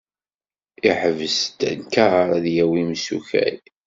Iḥbes-d 0.89 1.59
lkar 1.79 2.27
ad 2.37 2.45
yawi 2.55 2.79
imessukal. 2.81 3.57